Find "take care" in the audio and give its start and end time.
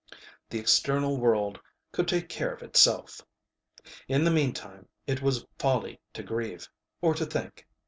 2.07-2.51